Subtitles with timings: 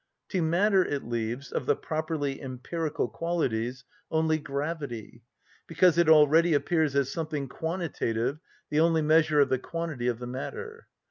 [0.29, 5.21] To matter it leaves, of the properly empirical qualities, only gravity,
[5.67, 8.39] because it already appears as something quantitative,
[8.71, 10.87] the only measure of the quantity of the matter.